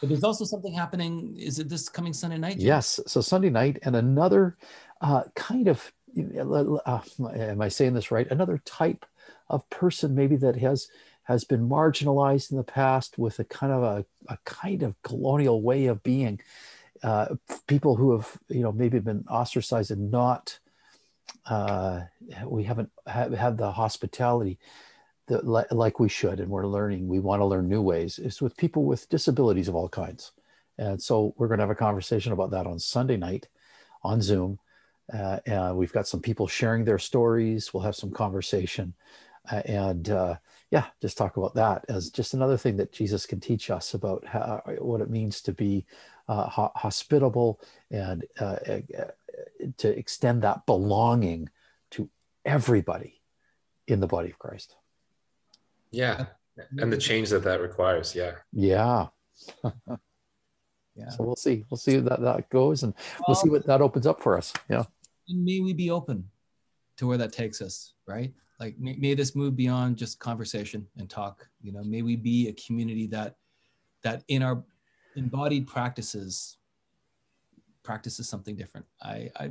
But 0.00 0.08
there's 0.08 0.24
also 0.24 0.44
something 0.44 0.74
happening. 0.74 1.36
Is 1.36 1.60
it 1.60 1.68
this 1.68 1.88
coming 1.88 2.12
Sunday 2.12 2.38
night? 2.38 2.58
Jim? 2.58 2.66
Yes. 2.66 2.98
So 3.06 3.20
Sunday 3.20 3.50
night 3.50 3.78
and 3.82 3.94
another 3.94 4.56
uh, 5.00 5.22
kind 5.36 5.68
of, 5.68 5.92
uh, 6.16 7.00
am 7.36 7.62
I 7.62 7.68
saying 7.68 7.94
this 7.94 8.10
right? 8.10 8.28
Another 8.28 8.60
type 8.64 9.06
of 9.48 9.68
person 9.70 10.14
maybe 10.14 10.34
that 10.36 10.56
has 10.56 10.88
has 11.32 11.44
been 11.44 11.68
marginalized 11.68 12.50
in 12.50 12.56
the 12.56 12.64
past 12.64 13.18
with 13.18 13.38
a 13.38 13.44
kind 13.44 13.72
of 13.72 13.82
a, 13.82 14.04
a 14.28 14.38
kind 14.44 14.82
of 14.82 15.00
colonial 15.02 15.62
way 15.62 15.86
of 15.86 16.02
being. 16.02 16.40
Uh, 17.02 17.34
people 17.66 17.96
who 17.96 18.12
have 18.12 18.38
you 18.48 18.60
know 18.60 18.70
maybe 18.70 18.98
been 19.00 19.24
ostracized 19.28 19.90
and 19.90 20.10
not 20.10 20.58
uh, 21.46 22.02
we 22.46 22.62
haven't 22.62 22.90
have, 23.06 23.32
have 23.32 23.56
the 23.56 23.72
hospitality 23.72 24.58
that 25.26 25.44
like 25.44 25.98
we 25.98 26.08
should 26.08 26.40
and 26.40 26.48
we're 26.48 26.66
learning 26.66 27.08
we 27.08 27.18
want 27.18 27.40
to 27.40 27.46
learn 27.46 27.68
new 27.68 27.82
ways. 27.82 28.18
Is 28.18 28.40
with 28.40 28.56
people 28.56 28.84
with 28.84 29.08
disabilities 29.08 29.68
of 29.68 29.74
all 29.74 29.88
kinds. 29.88 30.32
And 30.78 31.02
so 31.02 31.34
we're 31.36 31.48
going 31.48 31.58
to 31.58 31.64
have 31.64 31.70
a 31.70 31.74
conversation 31.74 32.32
about 32.32 32.50
that 32.52 32.66
on 32.66 32.78
sunday 32.78 33.16
night 33.16 33.48
on 34.02 34.20
zoom. 34.20 34.58
Uh, 35.12 35.38
and 35.46 35.76
we've 35.76 35.92
got 35.92 36.08
some 36.08 36.20
people 36.20 36.46
sharing 36.46 36.84
their 36.84 36.98
stories. 36.98 37.72
We'll 37.72 37.82
have 37.82 37.96
some 37.96 38.10
conversation 38.10 38.94
and 39.50 40.10
uh, 40.10 40.36
yeah 40.70 40.86
just 41.00 41.18
talk 41.18 41.36
about 41.36 41.54
that 41.54 41.84
as 41.88 42.10
just 42.10 42.34
another 42.34 42.56
thing 42.56 42.76
that 42.76 42.92
jesus 42.92 43.26
can 43.26 43.40
teach 43.40 43.70
us 43.70 43.94
about 43.94 44.24
how, 44.24 44.62
what 44.78 45.00
it 45.00 45.10
means 45.10 45.40
to 45.40 45.52
be 45.52 45.84
uh, 46.28 46.48
ho- 46.48 46.72
hospitable 46.76 47.60
and 47.90 48.24
uh, 48.40 48.56
uh, 48.68 48.80
to 49.76 49.88
extend 49.98 50.42
that 50.42 50.64
belonging 50.66 51.48
to 51.90 52.08
everybody 52.44 53.20
in 53.86 54.00
the 54.00 54.06
body 54.06 54.30
of 54.30 54.38
christ. 54.38 54.76
Yeah. 55.90 56.26
And 56.78 56.92
the 56.92 56.98
change 56.98 57.30
that 57.30 57.44
that 57.44 57.60
requires. 57.60 58.14
Yeah. 58.14 58.32
Yeah. 58.52 59.06
Yeah. 60.94 61.08
So 61.08 61.24
we'll 61.24 61.36
see. 61.36 61.64
We'll 61.70 61.78
see 61.78 61.96
that 62.00 62.20
that 62.20 62.50
goes 62.50 62.82
and 62.82 62.92
we'll 63.26 63.34
see 63.34 63.48
what 63.48 63.66
that 63.66 63.80
opens 63.80 64.06
up 64.06 64.20
for 64.20 64.36
us. 64.36 64.52
Yeah. 64.68 64.84
and 65.28 65.42
may 65.42 65.60
we 65.60 65.72
be 65.72 65.90
open 65.90 66.28
to 66.98 67.06
where 67.06 67.16
that 67.18 67.32
takes 67.32 67.62
us 67.62 67.94
right 68.06 68.32
like 68.62 68.78
may, 68.78 68.94
may 68.96 69.14
this 69.14 69.34
move 69.34 69.54
beyond 69.56 69.96
just 69.96 70.18
conversation 70.18 70.86
and 70.98 71.10
talk 71.10 71.48
you 71.60 71.72
know 71.72 71.82
may 71.84 72.02
we 72.02 72.16
be 72.16 72.48
a 72.48 72.52
community 72.66 73.06
that 73.06 73.36
that 74.02 74.22
in 74.28 74.42
our 74.42 74.62
embodied 75.16 75.66
practices 75.66 76.58
practices 77.82 78.28
something 78.28 78.56
different 78.56 78.86
i 79.02 79.28
i 79.36 79.50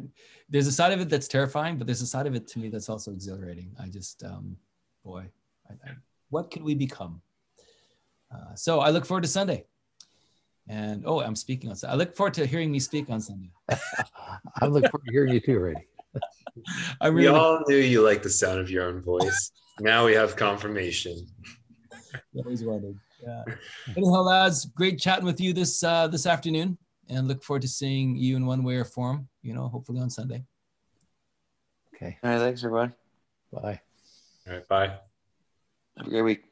there's 0.49 0.67
a 0.67 0.71
side 0.71 0.93
of 0.93 1.01
it 1.01 1.09
that's 1.09 1.27
terrifying 1.27 1.77
but 1.77 1.85
there's 1.85 2.01
a 2.01 2.07
side 2.07 2.27
of 2.27 2.33
it 2.33 2.47
to 2.47 2.59
me 2.59 2.69
that's 2.69 2.89
also 2.89 3.11
exhilarating 3.11 3.69
i 3.83 3.87
just 3.87 4.23
um 4.23 4.55
boy 5.03 5.23
I, 5.69 5.73
I 5.89 5.93
what 6.31 6.49
could 6.49 6.63
we 6.63 6.73
become? 6.73 7.21
Uh, 8.33 8.55
so 8.55 8.79
I 8.79 8.89
look 8.89 9.05
forward 9.05 9.21
to 9.21 9.27
Sunday. 9.27 9.65
And 10.67 11.03
oh, 11.05 11.21
I'm 11.21 11.35
speaking 11.35 11.69
on 11.69 11.75
Sunday. 11.75 11.93
I 11.93 11.97
look 11.97 12.15
forward 12.15 12.33
to 12.35 12.45
hearing 12.45 12.71
me 12.71 12.79
speak 12.79 13.09
on 13.09 13.19
Sunday. 13.19 13.51
I 13.69 14.67
look 14.67 14.89
forward 14.89 15.05
to 15.05 15.11
hearing 15.11 15.33
you 15.33 15.41
too, 15.41 15.59
Randy. 15.59 15.87
I 17.01 17.07
really 17.07 17.29
we 17.29 17.35
all 17.35 17.63
knew 17.67 17.77
you 17.77 18.01
like 18.01 18.23
the 18.23 18.29
sound 18.29 18.59
of 18.59 18.69
your 18.69 18.85
own 18.85 19.01
voice. 19.01 19.51
now 19.79 20.05
we 20.05 20.13
have 20.13 20.35
confirmation. 20.35 21.25
Always 22.35 22.63
wanted. 22.63 22.97
Yeah. 23.21 23.43
Anyhow, 23.95 24.21
lads, 24.21 24.65
great 24.65 24.99
chatting 24.99 25.25
with 25.25 25.39
you 25.39 25.53
this 25.53 25.83
uh, 25.83 26.07
this 26.07 26.25
afternoon, 26.25 26.77
and 27.09 27.27
look 27.27 27.43
forward 27.43 27.61
to 27.61 27.67
seeing 27.67 28.15
you 28.15 28.35
in 28.35 28.45
one 28.45 28.63
way 28.63 28.75
or 28.75 28.85
form. 28.85 29.27
You 29.41 29.53
know, 29.53 29.67
hopefully 29.67 29.99
on 29.99 30.09
Sunday. 30.09 30.43
Okay. 31.95 32.17
All 32.23 32.31
right. 32.31 32.39
Thanks, 32.39 32.63
everyone. 32.63 32.93
Bye. 33.51 33.79
All 34.47 34.53
right. 34.53 34.67
Bye. 34.67 34.87
Have 35.97 36.07
a 36.07 36.09
great 36.09 36.23
week. 36.23 36.50